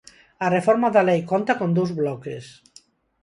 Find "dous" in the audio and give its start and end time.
1.77-1.91